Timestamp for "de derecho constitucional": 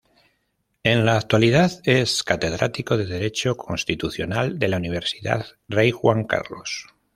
2.97-4.57